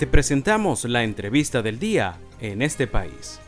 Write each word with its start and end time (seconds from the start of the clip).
Te 0.00 0.06
presentamos 0.06 0.86
la 0.86 1.04
entrevista 1.04 1.60
del 1.60 1.78
día 1.78 2.18
en 2.40 2.62
este 2.62 2.86
país. 2.86 3.38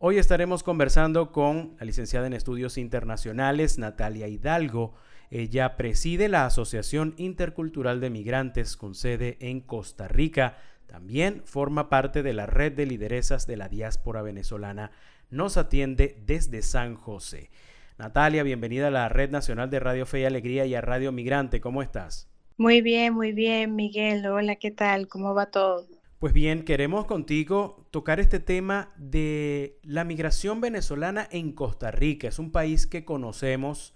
Hoy 0.00 0.18
estaremos 0.18 0.64
conversando 0.64 1.30
con 1.30 1.76
la 1.78 1.86
licenciada 1.86 2.26
en 2.26 2.32
estudios 2.32 2.76
internacionales 2.76 3.78
Natalia 3.78 4.26
Hidalgo. 4.26 4.96
Ella 5.30 5.76
preside 5.76 6.28
la 6.28 6.46
Asociación 6.46 7.14
Intercultural 7.16 8.00
de 8.00 8.10
Migrantes 8.10 8.76
con 8.76 8.96
sede 8.96 9.36
en 9.38 9.60
Costa 9.60 10.08
Rica. 10.08 10.58
También 10.88 11.42
forma 11.44 11.88
parte 11.88 12.24
de 12.24 12.32
la 12.32 12.46
red 12.46 12.72
de 12.72 12.86
lideresas 12.86 13.46
de 13.46 13.56
la 13.56 13.68
diáspora 13.68 14.22
venezolana. 14.22 14.90
Nos 15.30 15.56
atiende 15.56 16.20
desde 16.26 16.60
San 16.60 16.96
José. 16.96 17.50
Natalia, 17.98 18.42
bienvenida 18.42 18.88
a 18.88 18.90
la 18.90 19.08
Red 19.08 19.30
Nacional 19.30 19.70
de 19.70 19.78
Radio 19.78 20.06
Fe 20.06 20.22
y 20.22 20.24
Alegría 20.24 20.66
y 20.66 20.74
a 20.74 20.80
Radio 20.80 21.12
Migrante. 21.12 21.60
¿Cómo 21.60 21.82
estás? 21.82 22.28
Muy 22.58 22.80
bien, 22.80 23.12
muy 23.12 23.32
bien, 23.32 23.76
Miguel. 23.76 24.26
Hola, 24.26 24.56
¿qué 24.56 24.70
tal? 24.70 25.08
¿Cómo 25.08 25.34
va 25.34 25.50
todo? 25.50 25.86
Pues 26.18 26.32
bien, 26.32 26.64
queremos 26.64 27.04
contigo 27.04 27.86
tocar 27.90 28.18
este 28.18 28.40
tema 28.40 28.94
de 28.96 29.78
la 29.82 30.04
migración 30.04 30.62
venezolana 30.62 31.28
en 31.30 31.52
Costa 31.52 31.90
Rica. 31.90 32.28
Es 32.28 32.38
un 32.38 32.50
país 32.50 32.86
que 32.86 33.04
conocemos 33.04 33.94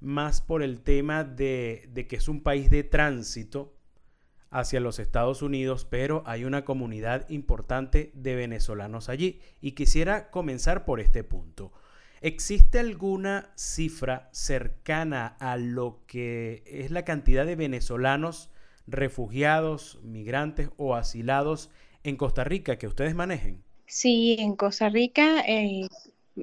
más 0.00 0.42
por 0.42 0.62
el 0.62 0.82
tema 0.82 1.24
de, 1.24 1.88
de, 1.88 2.06
que 2.06 2.16
es 2.16 2.28
un 2.28 2.42
país 2.42 2.68
de 2.68 2.84
tránsito 2.84 3.72
hacia 4.50 4.78
los 4.80 4.98
Estados 4.98 5.40
Unidos, 5.40 5.86
pero 5.88 6.22
hay 6.26 6.44
una 6.44 6.66
comunidad 6.66 7.26
importante 7.30 8.10
de 8.14 8.34
venezolanos 8.34 9.08
allí. 9.08 9.40
Y 9.62 9.72
quisiera 9.72 10.30
comenzar 10.30 10.84
por 10.84 11.00
este 11.00 11.24
punto. 11.24 11.72
¿Existe 12.26 12.80
alguna 12.80 13.52
cifra 13.54 14.28
cercana 14.32 15.36
a 15.38 15.56
lo 15.56 16.00
que 16.08 16.64
es 16.66 16.90
la 16.90 17.04
cantidad 17.04 17.46
de 17.46 17.54
venezolanos 17.54 18.50
refugiados, 18.88 20.00
migrantes 20.02 20.70
o 20.76 20.96
asilados 20.96 21.70
en 22.02 22.16
Costa 22.16 22.42
Rica 22.42 22.78
que 22.78 22.88
ustedes 22.88 23.14
manejen? 23.14 23.62
Sí, 23.86 24.34
en 24.40 24.56
Costa 24.56 24.88
Rica 24.88 25.44
eh, 25.46 25.86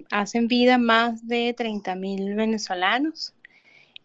hacen 0.09 0.47
vida 0.47 0.77
más 0.77 1.27
de 1.27 1.53
30 1.53 1.95
mil 1.95 2.33
venezolanos, 2.33 3.33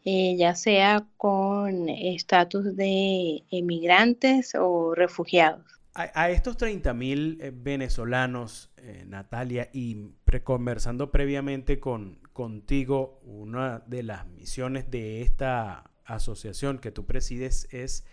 eh, 0.04 0.34
ya 0.36 0.56
sea 0.56 1.06
con 1.16 1.88
estatus 1.88 2.74
de 2.74 3.44
emigrantes 3.52 4.56
o 4.56 4.96
refugiados. 4.96 5.77
A, 5.94 6.30
estos 6.30 6.56
30 6.56 6.94
mil 6.94 7.38
eh, 7.40 7.52
venezolanos, 7.52 8.70
eh, 8.76 9.04
Natalia, 9.06 9.68
y 9.72 10.12
conversando 10.44 11.10
previamente 11.10 11.80
con, 11.80 12.20
contigo, 12.32 13.20
una 13.24 13.80
de 13.80 14.04
las 14.04 14.26
misiones 14.28 14.90
de 14.92 15.22
esta 15.22 15.90
asociación 16.04 16.78
que 16.78 16.92
tú 16.92 17.04
presides 17.04 17.66
es 17.72 18.06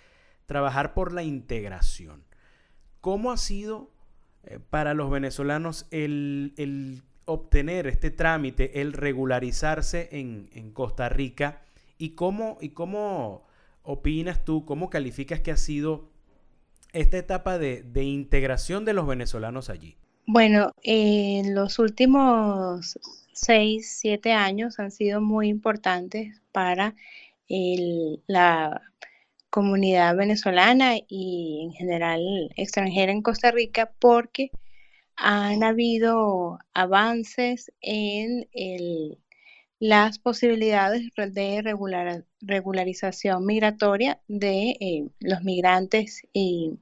trabajar 0.47 0.95
por 0.95 1.11
la 1.11 1.21
integración. 1.21 2.23
¿Cómo 3.01 3.31
ha 3.31 3.37
sido 3.37 3.91
eh, 4.43 4.59
para 4.69 4.95
los 4.95 5.11
venezolanos 5.11 5.85
el, 5.91 7.03
obtener 7.25 7.85
este 7.85 8.09
trámite, 8.09 8.81
el 8.81 8.93
regularizarse 8.93 10.09
en, 10.11 10.49
en 10.53 10.71
Costa 10.71 11.07
Rica? 11.07 11.61
¿Y 11.99 12.11
cómo, 12.11 12.57
¿Y 12.61 12.69
cómo 12.69 13.45
opinas 13.83 14.43
tú, 14.43 14.65
cómo 14.65 14.89
calificas 14.89 15.39
que 15.39 15.51
ha 15.51 15.57
sido 15.57 16.09
esta 16.95 17.17
etapa 17.17 17.59
de, 17.59 18.03
integración 18.03 18.85
de 18.85 18.93
los 18.93 19.05
venezolanos 19.05 19.69
allí? 19.69 19.97
Bueno, 20.25 20.71
en 20.81 21.53
los 21.53 21.77
últimos 21.77 22.97
seis, 23.33 23.97
siete 23.99 24.31
años 24.31 24.79
han 24.79 24.91
sido 24.91 25.21
muy 25.21 25.49
importantes 25.49 26.41
para 26.51 26.95
la 28.27 28.81
comunidad 29.49 30.16
venezolana 30.16 30.95
y 31.07 31.66
en 31.66 31.73
general 31.73 32.49
extranjera 32.55 33.12
en 33.12 33.22
Costa 33.22 33.51
Rica 33.51 33.91
porque 34.00 34.50
han 35.17 35.63
habido 35.63 36.59
avances 36.73 37.72
en 37.81 38.47
las 39.79 40.17
posibilidades 40.17 41.09
de 41.16 41.77
regularización 42.41 43.45
migratoria 43.45 44.19
de 44.27 44.77
eh, 44.79 45.07
los 45.19 45.44
migrantes 45.44 46.22
y 46.33 46.79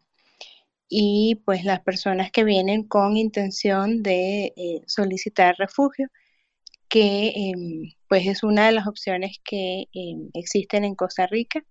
y 0.95 1.41
pues 1.43 1.65
las 1.65 1.81
personas 1.81 2.31
que 2.31 2.43
vienen 2.43 2.83
con 2.83 3.17
intención 3.17 4.03
de 4.03 4.53
eh, 4.55 4.81
solicitar 4.85 5.55
refugio, 5.57 6.07
que 6.87 7.29
em, 7.35 7.93
pues 8.07 8.27
es 8.27 8.43
una 8.43 8.67
de 8.67 8.73
las 8.73 8.85
opciones 8.85 9.39
que 9.43 9.87
em, 9.93 10.29
existen 10.35 10.83
en 10.85 10.93
Costa 10.93 11.25
Rica. 11.25 11.65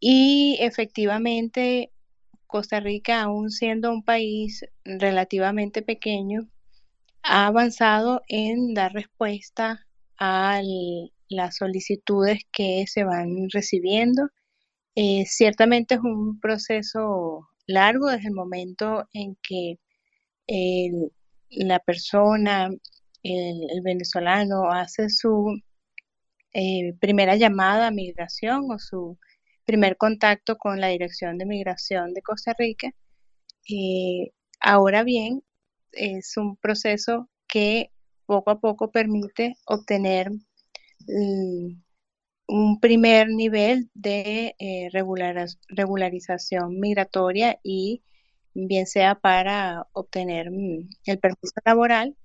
Y 0.00 0.58
efectivamente, 0.60 1.90
Costa 2.46 2.80
Rica, 2.80 3.22
aún 3.22 3.50
siendo 3.50 3.90
un 3.90 4.02
país 4.04 4.66
relativamente 4.84 5.80
pequeño, 5.80 6.46
ha 7.22 7.46
avanzado 7.46 8.22
en 8.28 8.74
dar 8.74 8.92
respuesta 8.92 9.86
a 10.18 10.60
las 11.30 11.56
solicitudes 11.56 12.42
que 12.52 12.84
se 12.86 13.04
van 13.04 13.48
recibiendo. 13.50 14.28
Eh, 14.94 15.24
ciertamente 15.26 15.94
es 15.94 16.00
un 16.00 16.38
proceso 16.40 17.48
largo 17.68 18.08
desde 18.08 18.28
el 18.28 18.34
momento 18.34 19.08
en 19.12 19.36
que 19.42 19.78
la 21.50 21.78
persona, 21.80 22.70
el, 23.22 23.80
venezolano, 23.82 24.70
hace 24.70 25.08
su 25.10 25.60
eh, 26.52 26.94
primera 27.00 27.36
llamada 27.36 27.88
a 27.88 27.90
migración 27.90 28.70
o 28.70 28.78
su 28.78 29.18
primer 29.64 29.96
contacto 29.96 30.56
con 30.56 30.80
la 30.80 30.88
Dirección 30.88 31.38
de 31.38 31.46
Migración 31.46 32.14
de 32.14 32.22
Costa 32.22 32.54
Rica. 32.58 32.90
Eh, 33.68 34.32
ahora 34.60 35.04
bien, 35.04 35.42
es 35.92 36.36
un 36.36 36.56
proceso 36.56 37.28
que 37.46 37.92
poco 38.26 38.50
a 38.50 38.60
poco 38.60 38.90
permite 38.90 39.56
obtener 39.66 40.30
mm, 41.06 41.82
un 42.48 42.80
primer 42.80 43.28
nivel 43.28 43.90
de 43.94 44.56
eh, 44.58 44.88
regularización 45.68 46.80
migratoria 46.80 47.60
y 47.62 48.02
bien 48.54 48.86
sea 48.86 49.14
para 49.14 49.86
obtener 49.92 50.50
mm, 50.50 50.88
el 51.04 51.18
permiso 51.18 51.54
laboral 51.64 52.16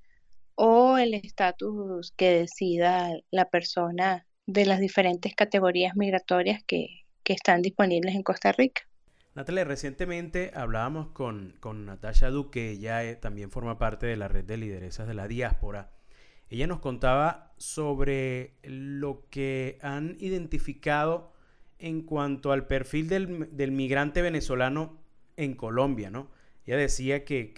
o 0.56 0.98
el 0.98 1.14
estatus 1.14 2.14
que 2.16 2.32
decida 2.32 3.12
la 3.32 3.50
persona 3.50 4.26
de 4.46 4.66
las 4.66 4.80
diferentes 4.80 5.36
categorías 5.36 5.96
migratorias 5.96 6.64
que, 6.66 7.02
están 7.26 7.62
disponibles 7.62 8.16
en 8.16 8.22
Costa 8.22 8.52
Rica. 8.52 8.82
Natalia, 9.34 9.64
recientemente 9.64 10.52
hablábamos 10.54 11.08
con, 11.08 11.56
con 11.62 11.86
Natasha 11.86 12.30
Duque, 12.30 12.72
ella 12.72 13.02
eh, 13.04 13.16
también 13.16 13.50
forma 13.50 13.78
parte 13.80 14.06
de 14.06 14.18
la 14.18 14.28
red 14.28 14.44
de 14.44 14.58
lideresas 14.58 15.08
de 15.08 15.14
la 15.14 15.28
diáspora, 15.30 15.90
ella 16.54 16.68
nos 16.68 16.80
contaba 16.80 17.54
sobre 17.58 18.54
lo 18.64 19.26
que 19.30 19.80
han 19.82 20.18
identificado 20.20 21.34
en 21.80 22.02
cuanto 22.02 22.52
al 22.52 22.68
perfil 22.68 23.10
del, 23.10 23.72
migrante 23.72 24.22
venezolano 24.22 25.02
en 25.36 25.56
Colombia, 25.56 26.10
¿no? 26.10 26.30
Ella 26.66 26.78
decía 26.78 27.26
que, 27.26 27.54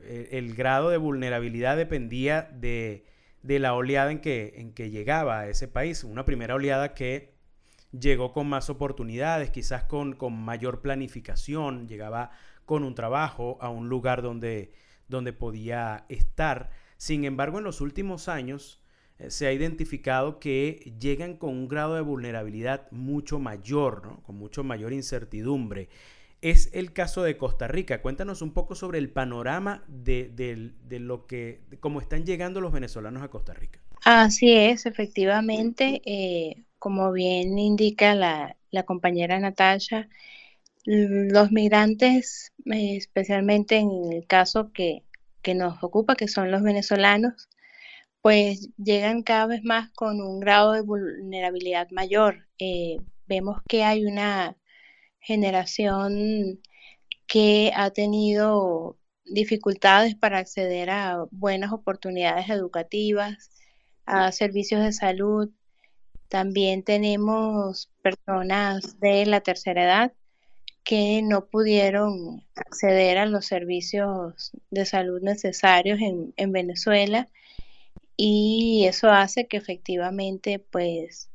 eh, 0.00 0.28
el 0.32 0.54
grado 0.54 0.90
de 0.90 0.96
vulnerabilidad 0.96 1.76
dependía 1.76 2.50
de, 2.52 3.04
la 3.42 3.74
oleada 3.74 4.10
en 4.10 4.20
que, 4.20 4.54
en 4.56 4.72
que 4.72 4.90
llegaba 4.90 5.40
a 5.40 5.48
ese 5.48 5.68
país. 5.68 6.02
Una 6.02 6.24
primera 6.24 6.54
oleada 6.54 6.94
que 6.94 7.34
llegó 7.92 8.32
con 8.32 8.48
más 8.48 8.70
oportunidades, 8.70 9.50
quizás 9.50 9.84
con, 9.84 10.14
con 10.14 10.32
mayor 10.32 10.80
planificación, 10.80 11.86
llegaba 11.86 12.30
con 12.64 12.84
un 12.84 12.94
trabajo 12.94 13.58
a 13.60 13.68
un 13.68 13.88
lugar 13.88 14.22
donde, 14.22 14.72
donde 15.08 15.32
podía 15.32 16.06
estar 16.08 16.70
sin 17.00 17.24
embargo, 17.24 17.56
en 17.56 17.64
los 17.64 17.80
últimos 17.80 18.28
años 18.28 18.78
eh, 19.18 19.30
se 19.30 19.46
ha 19.46 19.52
identificado 19.54 20.38
que 20.38 20.92
llegan 21.00 21.34
con 21.34 21.48
un 21.48 21.66
grado 21.66 21.94
de 21.94 22.02
vulnerabilidad 22.02 22.90
mucho 22.90 23.38
mayor, 23.38 24.20
con 24.22 24.36
mucho 24.36 24.64
mayor 24.64 24.92
incertidumbre. 24.92 25.88
Es 26.42 26.68
el 26.74 26.92
caso 26.92 27.22
de 27.22 27.38
Costa 27.38 27.68
Rica. 27.68 28.02
Cuéntanos 28.02 28.42
un 28.42 28.52
poco 28.52 28.74
sobre 28.74 28.98
el 28.98 29.08
panorama 29.08 29.82
de, 29.88 30.74
lo 30.90 31.24
que, 31.26 31.62
cómo 31.80 32.02
están 32.02 32.26
llegando 32.26 32.60
los 32.60 32.70
venezolanos 32.70 33.22
a 33.22 33.28
Costa 33.28 33.54
Rica. 33.54 33.80
Así 34.04 34.52
es, 34.52 34.84
efectivamente, 34.84 36.02
eh, 36.04 36.66
como 36.78 37.12
bien 37.12 37.58
indica 37.58 38.14
la, 38.14 38.58
compañera 38.84 39.40
Natasha, 39.40 40.06
los 40.84 41.50
migrantes, 41.50 42.52
eh, 42.66 42.96
especialmente 42.96 43.76
en 43.78 44.12
el 44.12 44.26
caso 44.26 44.70
que 44.74 45.04
que 45.42 45.54
nos 45.54 45.82
ocupa, 45.82 46.16
que 46.16 46.28
son 46.28 46.50
los 46.50 46.62
venezolanos, 46.62 47.48
pues 48.22 48.70
llegan 48.76 49.22
cada 49.22 49.46
vez 49.46 49.62
más 49.64 49.90
con 49.92 50.20
un 50.20 50.40
grado 50.40 50.72
de 50.72 50.82
vulnerabilidad 50.82 51.88
mayor. 51.90 52.48
Eh, 52.58 52.98
vemos 53.26 53.58
que 53.68 53.84
hay 53.84 54.04
una 54.06 54.56
generación 55.20 56.60
que 57.26 57.72
ha 57.76 57.90
tenido 57.90 58.98
dificultades 59.24 60.16
para 60.16 60.38
acceder 60.38 60.90
a 60.90 61.24
buenas 61.30 61.72
oportunidades 61.72 62.50
educativas, 62.50 63.50
a 64.06 64.32
servicios 64.32 64.82
de 64.82 64.92
salud 64.92 65.50
También 66.28 66.84
tenemos 66.84 67.90
personas 68.02 68.98
de 69.00 69.26
la 69.26 69.40
tercera 69.42 69.84
edad 69.84 70.12
que 70.84 71.22
no 71.22 71.46
pudieron 71.46 72.44
acceder 72.54 73.18
a 73.18 73.26
los 73.26 73.46
servicios 73.46 74.52
de 74.70 74.84
salud 74.86 75.20
necesarios 75.22 76.00
en, 76.00 76.32
en 76.36 76.52
Venezuela 76.52 77.28
y 78.16 78.84
eso 78.86 79.10
hace 79.10 79.46
que 79.46 79.56
efectivamente 79.56 80.58
pues 80.58 81.30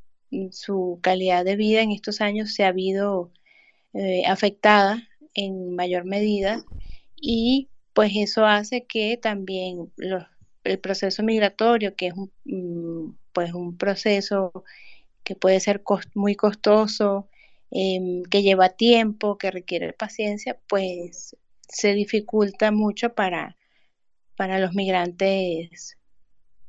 su 0.51 0.99
calidad 1.01 1.45
de 1.45 1.55
vida 1.55 1.81
en 1.81 1.91
estos 1.91 2.21
años 2.21 2.53
se 2.53 2.63
ha 2.63 2.69
habido 2.69 3.31
eh, 3.93 4.23
afectada 4.27 5.07
en 5.33 5.75
mayor 5.75 6.05
medida 6.05 6.63
y 7.15 7.69
pues 7.93 8.11
eso 8.15 8.45
hace 8.45 8.85
que 8.85 9.17
también 9.17 9.91
el 10.63 10.79
proceso 10.79 11.23
migratorio, 11.23 11.95
que 11.95 12.07
es 12.07 12.13
un, 12.13 12.31
mm, 12.43 13.15
pues 13.31 13.53
un 13.53 13.77
proceso 13.77 14.51
que 15.23 15.35
puede 15.35 15.59
ser 15.59 15.81
muy 16.13 16.35
costoso, 16.35 17.29
em, 17.71 18.23
que 18.23 18.41
lleva 18.43 18.69
tiempo, 18.69 19.37
que 19.37 19.51
requiere 19.51 19.93
paciencia, 19.93 20.57
pues 20.67 21.35
se 21.67 21.93
dificulta 21.93 22.71
mucho 22.71 23.13
para, 23.13 23.57
para 24.35 24.59
los 24.59 24.73
migrantes 24.73 25.97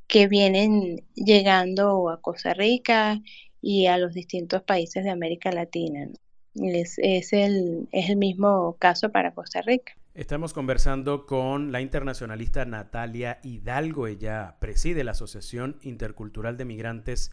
que 0.07 0.29
vienen 0.29 1.05
llegando 1.15 2.11
a 2.11 2.21
Costa 2.21 2.55
Rica 2.55 3.21
y 3.61 3.87
a 3.87 3.99
los 3.99 4.15
distintos 4.15 4.63
países 4.63 5.05
de 5.05 5.11
América 5.11 5.51
Latina. 5.51 6.09
Es, 6.55 6.99
el, 7.33 7.89
es 7.93 8.09
el 8.09 8.17
mismo 8.17 8.77
caso 8.79 9.11
para 9.11 9.35
Costa 9.35 9.61
Rica. 9.63 9.95
Estamos 10.15 10.55
conversando 10.55 11.27
con 11.27 11.73
la 11.73 11.83
internacionalista 11.83 12.65
Natalia 12.65 13.39
Hidalgo. 13.43 14.07
Ella 14.07 14.57
preside 14.61 15.05
la 15.05 15.11
Asociación 15.11 15.77
Intercultural 15.83 16.57
de 16.57 16.65
Migrantes 16.65 17.33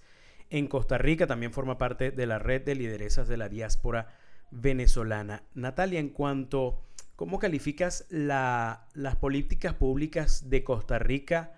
en 0.54 0.68
Costa 0.68 0.98
Rica. 0.98 1.28
También 1.28 1.52
forma 1.52 1.78
parte 1.78 2.12
de 2.12 2.26
la 2.28 2.40
red 2.40 2.62
de 2.62 2.76
lideresas 2.76 3.28
de 3.28 3.38
la 3.38 3.50
diáspora 3.50 4.16
venezolana. 4.52 5.44
Natalia, 5.56 6.00
en 6.00 6.10
cuanto, 6.10 6.86
¿cómo 7.16 7.40
calificas 7.40 8.06
la, 8.10 8.88
las 8.94 9.16
políticas 9.16 9.74
públicas 9.74 10.50
de 10.50 10.64
Costa 10.64 11.00
Rica 11.00 11.54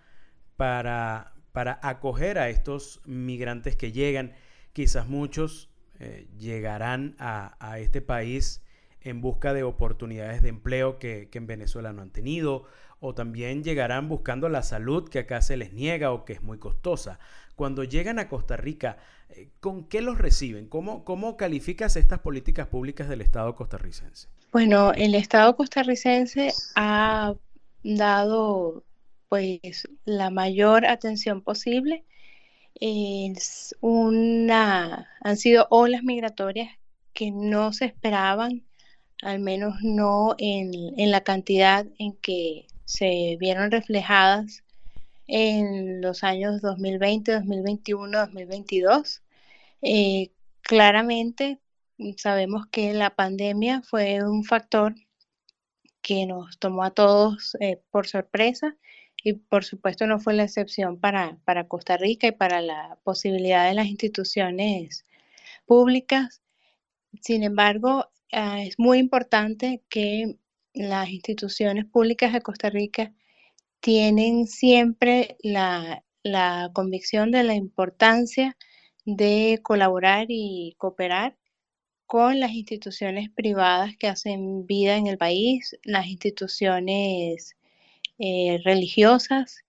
para, 0.55 1.33
para 1.51 1.77
acoger 1.83 2.39
a 2.39 2.49
estos 2.49 3.01
migrantes 3.05 3.75
que 3.75 3.91
llegan? 3.91 4.33
Quizás 4.71 5.07
muchos 5.07 5.69
eh, 5.99 6.27
llegarán 6.37 7.15
a, 7.19 7.77
este 7.79 8.01
país 8.01 8.63
en 9.01 9.19
busca 9.19 9.53
de 9.53 9.63
oportunidades 9.63 10.41
de 10.41 10.49
empleo 10.49 10.99
que, 10.99 11.29
en 11.33 11.47
Venezuela 11.47 11.91
no 11.91 12.01
han 12.01 12.11
tenido, 12.11 12.65
o 12.99 13.13
también 13.13 13.63
llegarán 13.63 14.07
buscando 14.09 14.49
la 14.49 14.63
salud 14.63 15.09
que 15.09 15.19
acá 15.19 15.41
se 15.41 15.57
les 15.57 15.73
niega 15.73 16.11
o 16.11 16.25
que 16.25 16.33
es 16.33 16.41
muy 16.41 16.57
costosa. 16.57 17.19
Cuando 17.55 17.83
llegan 17.83 18.19
a 18.19 18.27
Costa 18.27 18.57
Rica, 18.57 18.97
eh, 19.29 19.49
¿con 19.59 19.85
qué 19.85 20.01
los 20.01 20.17
reciben? 20.17 20.67
¿Cómo, 20.67 21.03
cómo 21.05 21.37
calificas 21.37 21.95
estas 21.95 22.19
políticas 22.19 22.67
públicas 22.67 23.07
del 23.07 23.21
Estado 23.21 23.55
costarricense? 23.55 24.27
Bueno, 24.51 24.93
el 24.93 25.15
Estado 25.15 25.55
costarricense 25.55 26.51
ha 26.75 27.35
dado 27.83 28.83
pues 29.29 29.87
la 30.05 30.29
mayor 30.29 30.85
atención 30.85 31.41
posible 31.41 32.03
es 32.75 33.75
una, 33.79 35.07
han 35.21 35.37
sido 35.37 35.67
olas 35.69 36.03
migratorias 36.03 36.69
que 37.13 37.31
no 37.31 37.71
se 37.73 37.85
esperaban, 37.85 38.63
al 39.21 39.39
menos 39.39 39.75
no 39.81 40.35
en, 40.37 40.71
la 41.09 41.21
cantidad 41.21 41.85
en 41.97 42.13
que 42.17 42.67
se 42.85 43.37
vieron 43.39 43.71
reflejadas 43.71 44.63
en 45.27 46.01
los 46.01 46.23
años 46.23 46.61
2020, 46.61 47.33
2021, 47.33 48.19
2022. 48.19 49.21
claramente 50.61 51.59
sabemos 52.17 52.67
que 52.67 52.93
la 52.93 53.15
pandemia 53.15 53.81
fue 53.81 54.23
un 54.23 54.43
factor 54.43 54.95
que 56.01 56.25
nos 56.27 56.59
tomó 56.59 56.83
a 56.83 56.91
todos 56.91 57.57
eh, 57.59 57.81
por 57.89 58.07
sorpresa 58.07 58.75
y 59.23 59.33
por 59.33 59.63
supuesto 59.63 60.05
no 60.05 60.19
fue 60.19 60.35
la 60.35 60.43
excepción 60.43 60.99
para, 60.99 61.39
Costa 61.67 61.97
Rica 61.97 62.27
y 62.27 62.31
para 62.31 62.61
la 62.61 62.99
posibilidad 63.03 63.67
de 63.67 63.73
las 63.73 63.87
instituciones 63.87 65.03
públicas. 65.65 66.43
Sin 67.21 67.43
embargo, 67.43 68.11
ah, 68.31 68.61
es 68.61 68.77
muy 68.77 68.99
importante 68.99 69.81
que 69.89 70.37
las 70.75 71.09
instituciones 71.09 71.85
públicas 71.85 72.33
de 72.33 72.41
Costa 72.41 72.69
Rica 72.69 73.13
tienen 73.79 74.47
siempre 74.47 75.37
la, 75.41 76.03
la 76.23 76.71
convicción 76.73 77.31
de 77.31 77.43
la 77.43 77.55
importancia 77.55 78.57
de 79.05 79.59
colaborar 79.63 80.27
y 80.29 80.75
cooperar 80.77 81.37
con 82.05 82.39
las 82.39 82.51
instituciones 82.51 83.29
privadas 83.29 83.95
que 83.97 84.07
hacen 84.07 84.65
vida 84.65 84.97
en 84.97 85.07
el 85.07 85.17
país, 85.17 85.77
las 85.83 86.07
instituciones 86.07 87.55
eh, 88.19 88.59
religiosas 88.63 89.63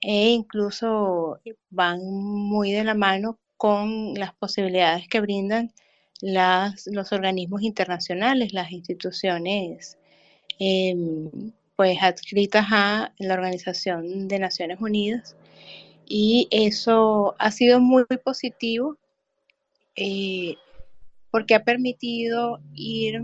e 0.00 0.30
incluso 0.30 1.40
van 1.70 2.00
muy 2.04 2.72
de 2.72 2.84
la 2.84 2.94
mano 2.94 3.38
con 3.56 4.14
las 4.14 4.34
posibilidades 4.34 5.08
que 5.08 5.20
brindan 5.20 5.72
las, 6.20 6.86
los 6.86 7.12
organismos 7.12 7.62
internacionales, 7.62 8.52
las 8.52 8.72
instituciones 8.72 9.98
em, 10.58 11.52
pues 11.76 11.98
adscritas 12.02 12.66
a 12.70 13.12
la 13.18 13.34
Organización 13.34 14.28
de 14.28 14.38
Naciones 14.38 14.80
Unidas. 14.80 15.36
Y 16.06 16.48
eso 16.50 17.34
ha 17.38 17.50
sido 17.50 17.80
muy, 17.80 18.04
positivo 18.24 18.96
eh, 19.96 20.56
porque 21.30 21.54
ha 21.54 21.64
permitido 21.64 22.60
ir 22.74 23.20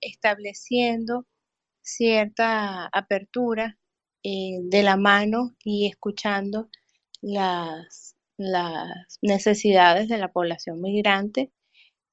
estableciendo 0.00 1.26
cierta 1.82 2.86
apertura 2.86 3.78
eh, 4.22 4.58
de 4.62 4.82
la 4.82 4.96
mano 4.96 5.56
y 5.64 5.86
escuchando 5.86 6.68
las, 7.20 8.16
las 8.36 9.18
necesidades 9.22 10.08
de 10.08 10.18
la 10.18 10.32
población 10.32 10.80
migrante 10.80 11.52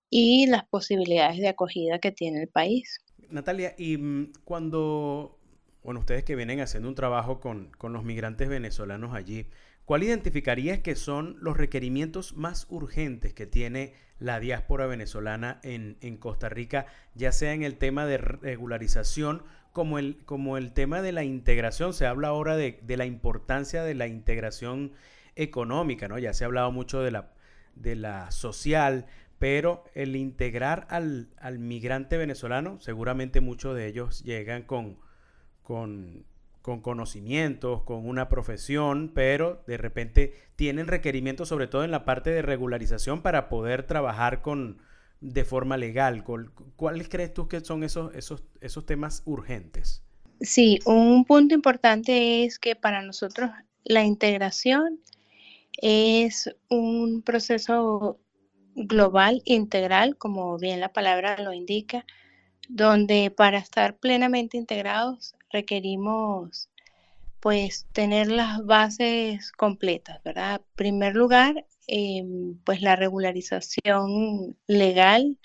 y 0.10 0.48
las 0.48 0.68
posibilidades 0.68 1.38
de 1.40 1.50
acogida 1.50 2.00
que 2.00 2.12
tiene 2.12 2.42
el 2.42 2.50
país. 2.50 3.00
Natalia, 3.30 3.76
y 3.78 3.98
mm, 3.98 4.34
cuando, 4.44 5.40
bueno, 5.84 6.00
ustedes 6.00 6.24
que 6.24 6.36
vienen 6.36 6.60
haciendo 6.60 6.90
un 6.90 6.96
trabajo 6.96 7.40
con, 7.40 7.72
con 7.78 7.94
los 7.94 8.04
migrantes 8.04 8.50
venezolanos 8.50 9.14
allí, 9.14 9.48
¿cuál 9.86 10.04
identificarías 10.04 10.80
que 10.80 10.96
son 10.96 11.38
los 11.40 11.58
requerimientos 11.58 12.36
más 12.36 12.68
urgentes 12.70 13.34
que 13.34 13.46
tiene 13.46 13.94
la 14.20 14.40
diáspora 14.40 14.88
venezolana 14.88 15.60
en, 15.64 15.98
en 16.02 16.18
Costa 16.18 16.50
Rica, 16.50 16.88
ya 17.14 17.32
sea 17.32 17.54
en 17.54 17.64
el 17.64 17.78
tema 17.78 18.06
de 18.06 18.18
regularización 18.18 19.44
como 19.78 20.00
el, 20.00 20.18
como 20.26 20.58
el 20.58 20.74
tema 20.74 21.04
de 21.04 21.12
la 21.12 21.24
integración, 21.24 21.94
se 21.94 22.08
habla 22.08 22.30
ahora 22.30 22.58
de, 22.58 22.80
la 22.88 23.06
importancia 23.06 23.84
de 23.84 23.94
la 23.94 24.08
integración 24.08 24.94
económica, 25.36 26.08
¿no? 26.08 26.18
Ya 26.18 26.34
se 26.34 26.44
ha 26.44 26.48
hablado 26.48 26.72
mucho 26.72 27.02
de 27.04 27.12
la, 27.12 27.30
de 27.76 27.96
la 27.96 28.32
social, 28.32 29.06
pero 29.40 29.84
el 29.94 30.16
integrar 30.16 30.88
al, 30.90 31.30
migrante 31.60 32.18
venezolano, 32.18 32.80
seguramente 32.80 33.42
muchos 33.42 33.76
de 33.76 33.88
ellos 33.88 34.24
llegan 34.24 34.64
con, 34.64 34.98
con, 35.64 36.26
con, 36.62 36.82
conocimientos, 36.82 37.84
con 37.84 38.08
una 38.08 38.30
profesión, 38.30 39.12
pero 39.14 39.64
de 39.68 39.78
repente 39.78 40.34
tienen 40.56 40.88
requerimientos, 40.88 41.50
sobre 41.50 41.68
todo 41.68 41.84
en 41.84 41.92
la 41.92 42.06
parte 42.06 42.32
de 42.32 42.42
regularización, 42.42 43.22
para 43.22 43.50
poder 43.50 43.84
trabajar 43.84 44.42
con, 44.42 44.80
de 45.22 45.46
forma 45.46 45.78
legal? 45.78 46.24
¿Cuáles 46.76 47.10
crees 47.10 47.34
tú 47.34 47.48
que 47.48 47.62
son 47.62 47.84
esos, 47.84 48.14
esos, 48.16 48.44
esos 48.62 48.86
temas 48.86 49.24
urgentes? 49.26 50.04
Sí, 50.42 50.80
un 50.86 51.26
punto 51.26 51.56
importante 51.56 52.44
es 52.44 52.60
que 52.60 52.76
para 52.76 53.02
nosotros 53.02 53.50
la 53.84 54.04
integración 54.04 55.00
es 55.82 56.54
un 56.70 57.22
proceso 57.24 58.20
global, 58.78 59.42
integral, 59.46 60.18
como 60.18 60.58
bien 60.58 60.80
la 60.80 60.94
palabra 60.94 61.38
lo 61.42 61.54
indica, 61.54 62.06
donde 62.70 63.32
para 63.32 63.58
estar 63.60 63.98
plenamente 63.98 64.58
integrados 64.58 65.36
requerimos 65.52 66.70
pues 67.42 67.88
tener 67.94 68.28
las 68.32 68.66
bases 68.66 69.52
completas, 69.52 70.24
¿verdad? 70.24 70.62
En 70.62 70.76
primer 70.76 71.16
lugar, 71.16 71.66
Em, 71.88 72.58
pues 72.66 72.82
la 72.82 72.98
regularización 72.98 74.58
legal 74.68 75.38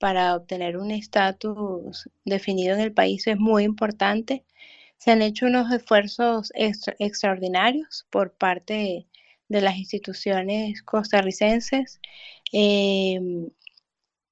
para 0.00 0.34
obtener 0.36 0.76
un 0.78 0.90
estatus 0.90 2.10
definido 2.24 2.74
en 2.74 2.80
el 2.80 2.92
país 2.92 3.26
es 3.28 3.38
muy 3.38 3.64
importante. 3.64 4.44
Se 4.98 5.12
han 5.12 5.22
hecho 5.22 5.46
unos 5.46 5.72
esfuerzos 5.72 6.52
extraordinarios 6.56 8.06
por 8.10 8.32
parte 8.32 9.06
de, 9.48 9.60
las 9.60 9.76
instituciones 9.76 10.82
costarricenses. 10.82 12.00
Em, 12.52 13.48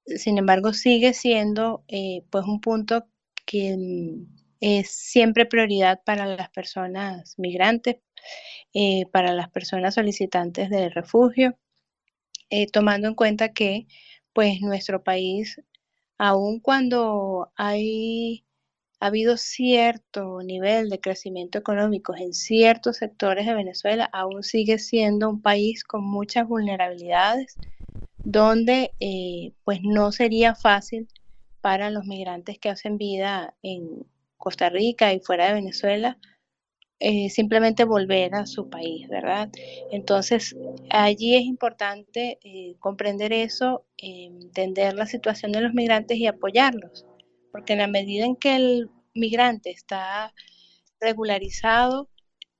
sin 0.06 0.38
embargo, 0.38 0.72
sigue 0.72 1.14
siendo 1.14 1.84
eh, 1.88 2.24
pues 2.30 2.44
un 2.46 2.60
punto 2.60 3.06
que 3.46 3.76
mm, 3.76 4.26
es 4.60 4.90
siempre 4.90 5.46
prioridad 5.46 6.02
para 6.04 6.26
las 6.26 6.50
personas 6.50 7.34
migrantes, 7.38 7.96
eh, 8.74 9.06
para 9.12 9.32
las 9.34 9.50
personas 9.50 9.94
solicitantes 9.94 10.70
de 10.70 10.90
refugio. 10.90 11.58
eh, 12.50 12.66
tomando 12.70 13.08
en 13.08 13.14
cuenta 13.14 13.52
que 13.52 13.86
pues 14.32 14.60
nuestro 14.60 15.02
país, 15.04 15.60
aun 16.18 16.60
cuando 16.60 17.52
hay 17.56 18.43
ha 19.04 19.08
habido 19.08 19.36
cierto 19.36 20.40
nivel 20.42 20.88
de 20.88 20.98
crecimiento 20.98 21.58
económico 21.58 22.16
en 22.16 22.32
ciertos 22.32 22.96
sectores 22.96 23.44
de 23.44 23.52
Venezuela, 23.52 24.08
aún 24.10 24.42
sigue 24.42 24.78
siendo 24.78 25.28
un 25.28 25.42
país 25.42 25.84
con 25.84 26.02
muchas 26.02 26.48
vulnerabilidades, 26.48 27.58
donde 28.24 28.92
eh, 29.00 29.52
pues 29.62 29.80
no 29.82 30.10
sería 30.10 30.54
fácil 30.54 31.06
para 31.60 31.90
los 31.90 32.06
migrantes 32.06 32.58
que 32.58 32.70
hacen 32.70 32.96
vida 32.96 33.54
en 33.62 34.06
Costa 34.38 34.70
Rica 34.70 35.12
y 35.12 35.20
fuera 35.20 35.48
de 35.48 35.52
Venezuela 35.52 36.16
eh, 36.98 37.28
simplemente 37.28 37.84
volver 37.84 38.34
a 38.34 38.46
su 38.46 38.70
país, 38.70 39.06
¿verdad? 39.10 39.50
Entonces, 39.92 40.56
allí 40.88 41.36
es 41.36 41.42
importante 41.42 42.38
eh, 42.42 42.76
comprender 42.78 43.34
eso, 43.34 43.84
entender 43.98 44.94
la 44.94 45.04
situación 45.04 45.52
de 45.52 45.60
los 45.60 45.74
migrantes 45.74 46.16
y 46.16 46.26
apoyarlos, 46.26 47.04
porque 47.52 47.74
en 47.74 47.80
la 47.80 47.86
medida 47.86 48.24
en 48.24 48.36
que 48.36 48.56
el 48.56 48.90
migrante 49.14 49.70
está 49.70 50.32
regularizado, 51.00 52.08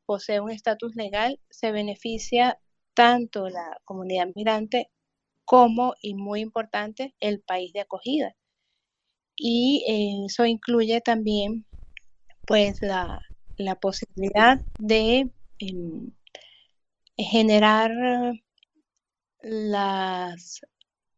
posee 0.07 0.41
un 0.41 0.51
estatus 0.51 0.95
legal, 0.97 1.41
se 1.51 1.73
beneficia 1.73 2.59
tanto 2.95 3.49
la 3.49 3.81
comunidad 3.85 4.29
migrante 4.35 4.91
como, 5.45 5.95
y 6.01 6.15
muy 6.15 6.41
importante, 6.41 7.15
el 7.21 7.41
país 7.41 7.73
de 7.73 7.81
acogida. 7.81 8.35
Y 9.37 9.85
eso 10.27 10.47
incluye 10.47 11.01
también 11.01 11.67
pues 12.47 12.81
la, 12.83 13.21
la 13.57 13.75
posibilidad 13.75 14.61
de 14.79 15.31
em, 15.59 16.13
generar 17.17 17.91
las 19.41 20.61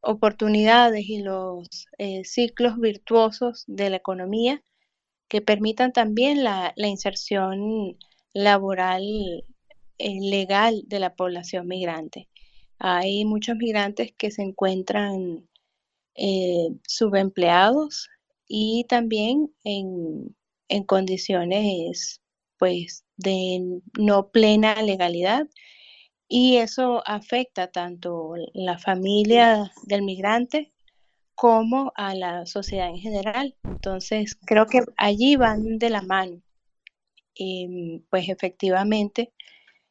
oportunidades 0.01 1.05
y 1.09 1.23
los 1.23 1.89
eh, 1.99 2.25
ciclos 2.25 2.79
virtuosos 2.79 3.65
de 3.67 3.91
la 3.91 3.97
economía 3.97 4.63
que 5.29 5.41
permitan 5.43 5.93
también 5.93 6.45
la, 6.45 6.73
inserción 6.77 7.97
laboral 8.33 9.03
eh, 9.99 10.21
legal 10.21 10.83
de 10.87 11.01
la 11.01 11.15
población 11.15 11.67
migrante. 11.67 12.29
Hay 12.79 13.25
muchos 13.25 13.57
migrantes 13.57 14.13
que 14.17 14.31
se 14.31 14.43
encuentran 14.43 15.49
eh, 16.15 16.69
subempleados 16.87 18.09
y 18.49 18.85
también 18.89 19.53
en, 19.65 20.37
en 20.69 20.85
condiciones 20.85 22.21
pues 22.59 23.05
de 23.17 23.81
no 23.99 24.31
plena 24.31 24.83
legalidad 24.83 25.47
y 26.29 26.57
eso 26.57 27.03
afecta 27.07 27.71
tanto 27.71 28.35
la 28.55 28.79
familia 28.79 29.73
del 29.85 30.03
migrante 30.03 30.73
como 31.37 31.93
a 31.95 32.15
la 32.15 32.47
sociedad 32.47 32.89
en 32.89 32.99
general. 32.99 33.55
Entonces, 33.63 34.37
creo 34.47 34.67
que 34.67 34.83
allí 34.97 35.37
van 35.37 35.79
de 35.79 35.91
la 35.91 36.03
mano. 36.03 36.43
Y, 37.35 38.03
pues 38.11 38.29
efectivamente, 38.29 39.33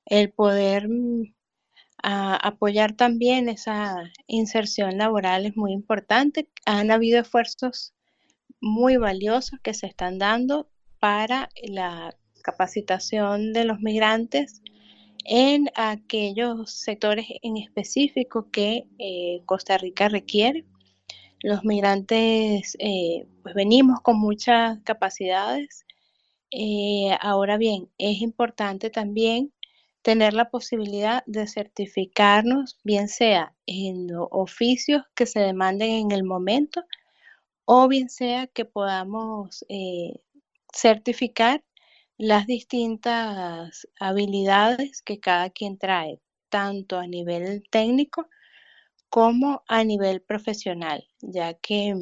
el 0.06 0.32
poder 0.32 0.90
mm, 0.90 1.24
apoyar 2.04 2.94
también 2.94 3.48
esa 3.48 4.12
inserción 4.28 4.98
laboral 4.98 5.46
es 5.46 5.56
muy 5.56 5.72
importante. 5.72 6.50
Han 6.66 6.92
habido 6.92 7.22
esfuerzos 7.22 7.94
muy 8.60 8.98
valiosos 8.98 9.60
que 9.62 9.74
se 9.74 9.88
están 9.88 10.18
dando 10.20 10.68
para 11.00 11.50
la 11.64 12.16
capacitación 12.44 13.54
de 13.54 13.66
los 13.66 13.80
migrantes 13.80 14.62
en 15.26 15.70
aquellos 15.76 16.72
sectores 16.72 17.26
en 17.42 17.58
específico 17.58 18.50
que 18.52 18.88
eh, 19.00 19.42
Costa 19.46 19.78
Rica 19.78 20.10
requiere. 20.10 20.66
Los 21.46 21.64
migrantes 21.64 22.76
eh, 22.80 23.28
pues 23.44 23.54
venimos 23.54 24.02
con 24.02 24.18
muchas 24.18 24.80
capacidades. 24.84 25.86
Eh, 26.50 27.16
ahora 27.22 27.58
bien, 27.58 27.88
es 28.00 28.20
importante 28.22 28.90
también 28.90 29.54
tener 30.02 30.34
la 30.34 30.50
posibilidad 30.50 31.22
de 31.28 31.46
certificarnos, 31.46 32.80
bien 32.84 33.08
sea 33.08 33.54
en 33.68 34.08
oficios 34.32 35.04
que 35.14 35.28
se 35.28 35.40
demanden 35.40 35.92
en 35.92 36.12
el 36.14 36.24
momento 36.24 36.84
o 37.66 37.88
bien 37.88 38.10
sea 38.10 38.48
que 38.48 38.66
podamos 38.66 39.64
certificar 40.74 41.64
las 42.18 42.48
distintas 42.48 43.88
habilidades 44.00 45.04
que 45.04 45.20
cada 45.20 45.52
quien 45.52 45.78
trae, 45.78 46.20
tanto 46.50 46.98
a 46.98 47.06
nivel 47.06 47.62
técnico 47.70 48.28
como 49.10 49.64
a 49.68 49.84
nivel 49.84 50.22
profesional, 50.22 51.08
ya 51.22 51.54
que 51.56 51.96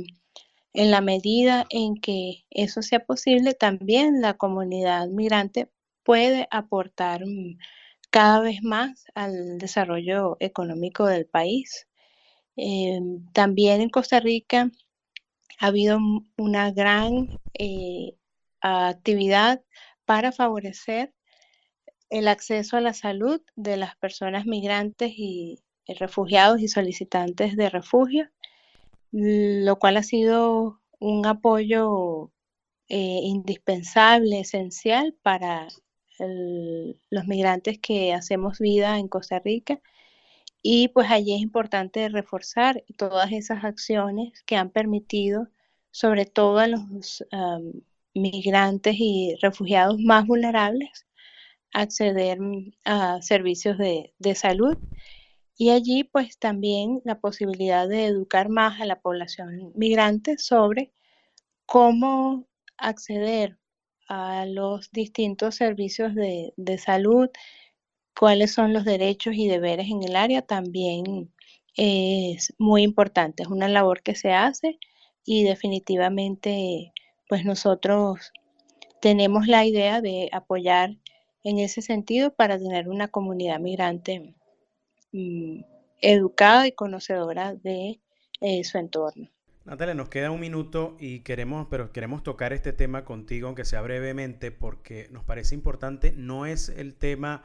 en 0.74 0.92
la 0.92 1.02
medida 1.02 1.66
en 1.70 1.96
que 1.96 2.46
eso 2.50 2.82
sea 2.82 3.06
posible, 3.06 3.54
también 3.54 4.22
la 4.22 4.36
comunidad 4.36 5.08
migrante 5.08 5.70
puede 6.04 6.48
aportar 6.52 7.26
mm, 7.26 7.58
cada 8.10 8.42
vez 8.42 8.64
más 8.64 9.06
al 9.16 9.58
desarrollo 9.58 10.38
económico 10.40 11.06
del 11.06 11.26
país. 11.28 11.88
Eh, 12.58 13.00
también 13.34 13.82
en 13.82 13.90
Costa 13.90 14.20
Rica 14.20 14.72
ha 15.60 15.68
habido 15.68 16.00
una 16.38 16.72
gran 16.72 17.40
eh, 17.58 18.16
actividad 18.62 19.64
para 20.06 20.32
favorecer 20.32 21.14
el 22.10 22.28
acceso 22.28 22.78
a 22.78 22.82
la 22.82 22.94
salud 22.94 23.42
de 23.56 23.78
las 23.78 23.96
personas 23.98 24.46
migrantes 24.46 25.14
y 25.16 25.63
refugiados 25.88 26.62
y 26.62 26.68
solicitantes 26.68 27.56
de 27.56 27.70
refugio, 27.70 28.30
lo 29.12 29.78
cual 29.78 29.98
ha 29.98 30.04
sido 30.04 30.82
un 31.00 31.26
apoyo 31.26 32.32
eh, 32.90 33.20
indispensable, 33.24 34.40
esencial 34.40 35.16
para 35.22 35.68
los 37.10 37.28
migrantes 37.28 37.80
que 37.80 38.14
hacemos 38.14 38.60
vida 38.60 38.98
en 39.00 39.08
Costa 39.08 39.40
Rica. 39.40 39.82
Y 40.62 40.90
pues 40.90 41.12
allí 41.12 41.36
es 41.36 41.42
importante 41.42 42.08
reforzar 42.10 42.84
todas 42.98 43.32
esas 43.34 43.64
acciones 43.66 44.44
que 44.46 44.56
han 44.56 44.70
permitido, 44.70 45.50
sobre 45.92 46.26
todo 46.26 46.60
a 46.60 46.68
los 46.68 47.26
migrantes 48.14 48.96
y 48.98 49.36
refugiados 49.42 50.00
más 50.00 50.26
vulnerables, 50.26 51.06
acceder 51.74 52.38
a 52.86 53.22
servicios 53.22 53.78
de 53.78 54.36
salud 54.36 54.78
y 55.58 55.70
allí 55.70 56.04
pues 56.04 56.38
también 56.38 57.02
la 57.06 57.20
posibilidad 57.20 57.88
de 57.88 58.06
educar 58.06 58.50
más 58.50 58.82
a 58.82 58.86
la 58.86 59.00
población 59.02 59.72
migrante 59.76 60.38
sobre 60.38 60.92
cómo 61.66 62.48
acceder 62.78 63.58
a 64.08 64.46
los 64.46 64.92
distintos 64.92 65.56
servicios 65.56 66.14
de, 66.16 66.54
salud, 66.78 67.30
cuáles 68.18 68.54
son 68.54 68.74
los 68.74 68.86
derechos 68.86 69.36
y 69.36 69.48
deberes 69.48 69.88
en 69.90 70.04
el 70.04 70.16
área, 70.16 70.42
también 70.42 71.34
es 71.76 72.54
muy 72.58 72.84
importante. 72.84 73.44
Es 73.44 73.50
una 73.50 73.68
labor 73.68 74.04
que 74.04 74.16
se 74.16 74.34
hace 74.34 74.78
y 75.26 75.44
definitivamente 75.44 76.94
pues 77.30 77.46
nosotros 77.46 78.34
tenemos 79.02 79.48
la 79.48 79.66
idea 79.66 80.02
de 80.02 80.30
apoyar 80.32 80.98
en 81.44 81.60
ese 81.60 81.82
sentido 81.82 82.34
para 82.34 82.58
tener 82.58 82.90
una 82.90 83.08
comunidad 83.08 83.60
migrante 83.60 84.36
educada 86.02 86.68
y 86.68 86.74
conocedora 86.74 87.54
de 87.56 88.00
eh, 88.42 88.64
su 88.64 88.78
entorno. 88.78 89.30
Natalia, 89.66 89.94
nos 89.94 90.10
queda 90.10 90.32
un 90.32 90.42
minuto 90.42 90.98
y 91.00 91.22
queremos, 91.22 91.68
pero 91.70 91.94
queremos 91.94 92.22
tocar 92.22 92.52
este 92.52 92.74
tema 92.74 93.06
contigo, 93.06 93.48
aunque 93.48 93.64
sea 93.64 93.82
brevemente, 93.82 94.52
porque 94.52 95.08
nos 95.12 95.24
parece 95.24 95.56
importante. 95.56 96.14
No 96.18 96.46
es 96.46 96.68
el 96.68 96.96
tema 96.96 97.44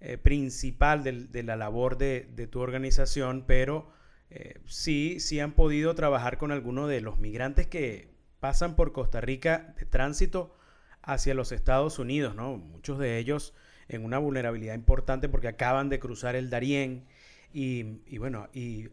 eh, 0.00 0.16
principal 0.16 1.04
de, 1.04 1.42
la 1.42 1.56
labor 1.56 1.98
de, 1.98 2.48
tu 2.50 2.60
organización, 2.60 3.44
pero 3.46 3.92
eh, 4.30 4.60
sí, 4.64 5.20
sí 5.20 5.40
han 5.40 5.52
podido 5.52 5.94
trabajar 5.94 6.38
con 6.38 6.52
algunos 6.52 6.88
de 6.88 7.02
los 7.02 7.18
migrantes 7.18 7.66
que 7.66 8.08
pasan 8.40 8.74
por 8.74 8.92
Costa 8.92 9.20
Rica 9.20 9.74
de 9.78 9.84
tránsito 9.84 10.56
hacia 11.02 11.34
los 11.34 11.52
Estados 11.52 11.98
Unidos, 11.98 12.34
¿no? 12.34 12.56
Muchos 12.56 12.98
de 12.98 13.18
ellos 13.18 13.52
en 13.90 14.04
una 14.04 14.18
vulnerabilidad 14.18 14.74
importante 14.74 15.28
porque 15.28 15.48
acaban 15.48 15.88
de 15.88 15.98
cruzar 15.98 16.36
el 16.36 16.48
Darién 16.48 17.04
y, 17.52 17.82
bueno, 18.18 18.48
y 18.52 18.88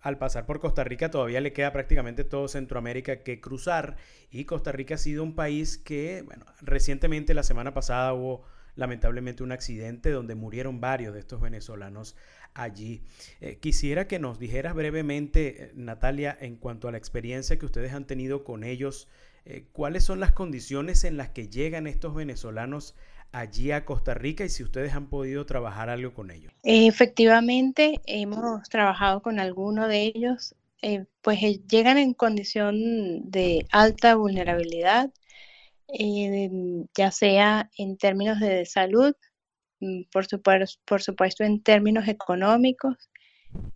al 0.00 0.16
pasar 0.16 0.46
por 0.46 0.60
Costa 0.60 0.82
Rica 0.82 1.10
todavía 1.10 1.40
le 1.40 1.52
queda 1.52 1.72
prácticamente 1.72 2.24
todo 2.24 2.48
Centroamérica 2.48 3.22
que 3.22 3.40
cruzar 3.40 3.96
y 4.30 4.44
Costa 4.46 4.72
Rica 4.72 4.94
ha 4.94 4.98
sido 4.98 5.22
un 5.22 5.34
país 5.34 5.76
que, 5.76 6.22
bueno, 6.22 6.46
recientemente 6.62 7.34
la 7.34 7.42
semana 7.42 7.74
pasada 7.74 8.14
hubo 8.14 8.42
lamentablemente 8.76 9.42
un 9.42 9.52
accidente 9.52 10.10
donde 10.10 10.34
murieron 10.34 10.80
varios 10.80 11.12
de 11.12 11.20
estos 11.20 11.40
venezolanos 11.42 12.16
allí. 12.54 13.02
Eh, 13.42 13.58
quisiera 13.58 14.08
que 14.08 14.18
nos 14.18 14.38
dijeras 14.38 14.74
brevemente, 14.74 15.64
eh, 15.64 15.72
Natalia, 15.74 16.36
en 16.40 16.56
cuanto 16.56 16.88
a 16.88 16.92
la 16.92 16.98
experiencia 16.98 17.58
que 17.58 17.66
ustedes 17.66 17.92
han 17.92 18.06
tenido 18.06 18.42
con 18.42 18.64
ellos, 18.64 19.08
eh, 19.44 19.66
cuáles 19.72 20.04
son 20.04 20.20
las 20.20 20.32
condiciones 20.32 21.04
en 21.04 21.16
las 21.16 21.30
que 21.30 21.48
llegan 21.48 21.86
estos 21.86 22.14
venezolanos 22.14 22.94
allí 23.32 23.72
a 23.72 23.84
Costa 23.84 24.14
Rica 24.14 24.44
y 24.44 24.48
si 24.48 24.62
ustedes 24.62 24.94
han 24.94 25.08
podido 25.08 25.46
trabajar 25.46 25.90
algo 25.90 26.14
con 26.14 26.30
ellos. 26.30 26.52
Efectivamente, 26.62 28.00
hemos 28.06 28.68
trabajado 28.68 29.22
con 29.22 29.38
algunos 29.38 29.88
de 29.88 30.02
ellos, 30.02 30.54
pues 31.22 31.40
llegan 31.68 31.98
en 31.98 32.14
condición 32.14 33.30
de 33.30 33.66
alta 33.70 34.14
vulnerabilidad, 34.14 35.10
ya 36.96 37.10
sea 37.10 37.70
en 37.76 37.96
términos 37.96 38.40
de 38.40 38.64
salud, 38.66 39.14
Mm, 39.80 40.02
por 40.12 41.00
supuesto, 41.02 41.44
en 41.44 41.62
términos 41.62 42.06
económicos 42.08 42.96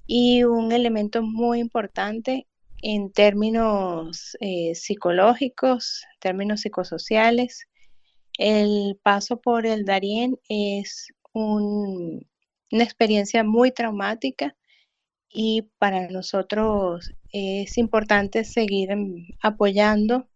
y 0.07 0.45
un 0.45 0.73
elemento 0.73 1.23
muy 1.23 1.61
importante 1.61 2.47
en 2.83 3.11
términos 3.13 4.37
eh, 4.41 4.75
psicológicos, 4.75 6.05
términos 6.21 6.61
psicosociales. 6.61 7.67
El 8.39 8.99
paso 9.03 9.41
por 9.41 9.67
el 9.67 9.85
Darién 9.85 10.39
es 10.49 11.13
una 11.33 12.23
experiencia 12.71 13.45
muy 13.45 13.71
traumática 13.73 14.57
y 15.29 15.63
para 15.79 16.09
nosotros 16.09 17.13
es 17.33 17.79
importante 17.79 18.45
seguir 18.45 18.95
mm, 18.97 19.37
apoyando 19.43 20.29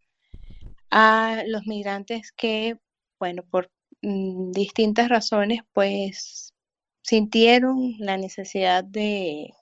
a 0.90 1.43
los 1.47 1.67
migrantes 1.67 2.33
que, 2.33 2.78
bueno, 3.19 3.45
por 3.45 3.71
Mm, 4.02 4.52
distintas 4.52 5.09
razones, 5.09 5.62
pues 5.73 6.55
sintieron 7.02 7.95
la 7.99 8.17
necesidad 8.17 8.85
de 8.85 9.52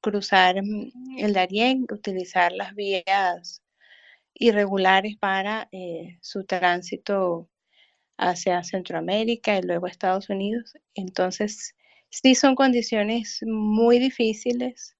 cruzar 0.00 0.62
mm, 0.62 1.18
el 1.18 1.32
Darién, 1.34 1.86
utilizar 1.90 2.52
las 2.52 2.74
vías 2.74 3.62
irregulares 4.34 5.16
para 5.18 5.68
eh, 5.72 6.18
su 6.22 6.44
tránsito 6.44 7.48
hacia 8.18 8.62
Centroamérica 8.64 9.58
y 9.58 9.62
luego 9.62 9.86
Estados 9.86 10.30
Unidos. 10.30 10.74
Entonces, 10.94 11.74
sí 12.10 12.34
son 12.34 12.54
condiciones 12.54 13.40
muy 13.46 13.98
difíciles. 13.98 14.96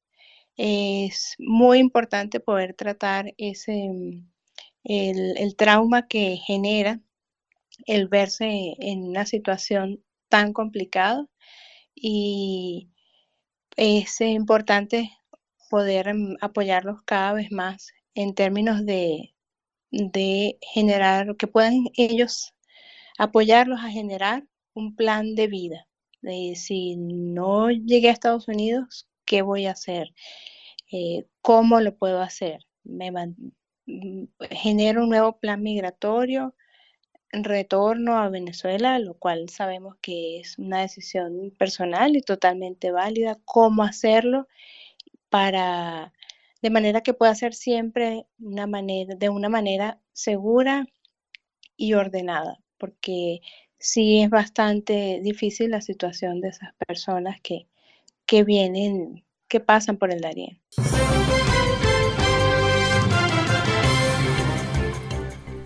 Es 0.56 1.34
muy 1.38 1.78
importante 1.78 2.40
poder 2.40 2.74
tratar 2.74 3.34
ese, 3.38 3.88
mm, 3.90 4.28
el, 4.84 5.36
el 5.38 5.56
trauma 5.56 6.06
que 6.08 6.38
genera 6.46 7.00
el 7.86 8.08
verse 8.08 8.74
en 8.78 9.04
una 9.04 9.26
situación 9.26 10.02
tan 10.28 10.52
complicada 10.52 11.26
y 11.94 12.90
es 13.76 14.20
importante 14.20 15.10
poder 15.70 16.14
mm, 16.14 16.36
apoyarlos 16.40 17.02
cada 17.04 17.34
vez 17.34 17.50
más 17.52 17.92
en 18.14 18.34
términos 18.34 18.84
de, 18.86 19.34
de 19.90 20.58
generar, 20.62 21.36
que 21.36 21.46
puedan 21.48 21.86
ellos 21.96 22.54
apoyarlos 23.18 23.80
a 23.80 23.90
generar 23.90 24.44
un 24.74 24.96
plan 24.96 25.34
de 25.34 25.48
vida. 25.48 25.86
Si 26.54 26.96
no 26.96 27.70
llegué 27.70 28.08
a 28.08 28.12
Estados 28.12 28.48
Unidos, 28.48 29.08
¿qué 29.24 29.42
voy 29.42 29.66
a 29.66 29.72
hacer? 29.72 30.14
Eh, 30.90 31.26
¿Cómo 31.42 31.80
lo 31.80 31.96
puedo 31.96 32.20
hacer? 32.22 32.66
Me 32.84 33.10
mm, 33.10 34.24
genero 34.50 35.02
un 35.04 35.10
nuevo 35.10 35.38
plan 35.38 35.62
migratorio, 35.62 36.54
retorno 37.32 38.18
a 38.18 38.28
Venezuela, 38.28 38.98
lo 38.98 39.14
cual 39.14 39.48
sabemos 39.48 39.96
que 40.00 40.40
es 40.40 40.58
una 40.58 40.80
decisión 40.82 41.52
personal 41.58 42.16
y 42.16 42.22
totalmente 42.22 42.92
válida, 42.92 43.38
cómo 43.44 43.82
hacerlo 43.82 44.46
para 45.30 46.12
de 46.62 46.70
manera 46.70 47.02
que 47.02 47.14
pueda 47.14 47.34
ser 47.34 47.54
siempre 47.54 48.26
una 48.38 48.66
manera, 48.66 49.16
de 49.16 49.28
una 49.28 49.48
manera 49.48 50.00
segura 50.12 50.86
y 51.76 51.94
ordenada, 51.94 52.58
porque 52.84 53.40
sí 53.78 54.20
es 54.20 54.28
bastante 54.28 55.20
difícil 55.22 55.70
la 55.70 55.80
situación 55.80 56.42
de 56.42 56.48
esas 56.48 56.74
personas 56.86 57.40
que, 57.40 57.66
que 58.26 58.44
vienen, 58.44 59.24
que 59.48 59.58
pasan 59.58 59.96
por 59.96 60.12
el 60.12 60.20
Darién. 60.20 60.60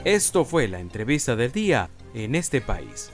Esto 0.04 0.44
fue 0.44 0.68
la 0.68 0.78
entrevista 0.78 1.34
del 1.34 1.50
día 1.50 1.90
en 2.14 2.36
este 2.36 2.60
país. 2.60 3.10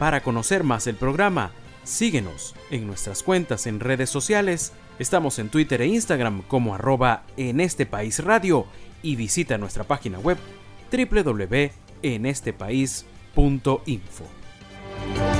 Para 0.00 0.20
conocer 0.20 0.64
más 0.64 0.88
el 0.88 0.96
programa, 0.96 1.52
síguenos 1.84 2.56
en 2.72 2.88
nuestras 2.88 3.22
cuentas 3.22 3.68
en 3.68 3.78
redes 3.78 4.10
sociales. 4.10 4.72
Estamos 4.98 5.38
en 5.38 5.48
Twitter 5.48 5.80
e 5.80 5.86
Instagram 5.86 6.42
como 6.42 6.74
arroba 6.74 7.24
en 7.36 7.60
este 7.60 7.86
país 7.86 8.18
radio 8.18 8.66
y 9.00 9.14
visita 9.14 9.58
nuestra 9.58 9.84
página 9.84 10.18
web 10.18 10.38
info. 13.86 15.37